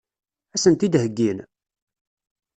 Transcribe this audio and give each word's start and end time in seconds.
Ad 0.55 0.59
sen-t-id-heggin? 0.63 1.37